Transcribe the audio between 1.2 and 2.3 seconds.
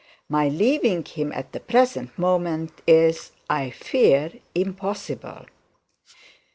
at the present